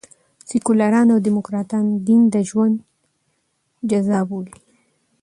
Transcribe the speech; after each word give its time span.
سیکواران 0.49 1.07
او 1.13 1.23
ډيموکراټان 1.25 1.85
دین 2.07 2.21
د 2.33 2.35
ژوند 2.49 2.75
جزء 3.89 4.19
بولي. 4.29 4.55